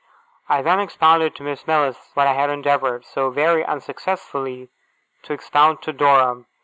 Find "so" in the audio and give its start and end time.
3.05-3.29